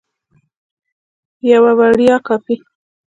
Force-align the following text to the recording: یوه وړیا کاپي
یوه 1.51 1.71
وړیا 1.79 2.15
کاپي 2.27 2.55